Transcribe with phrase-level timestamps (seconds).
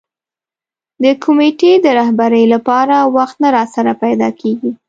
[1.03, 4.71] د کمېټې د رهبرۍ لپاره وخت نه راسره پیدا کېږي.